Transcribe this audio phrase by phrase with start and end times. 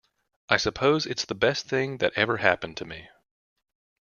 [0.49, 3.07] I suppose it's the best thing that ever happened to me.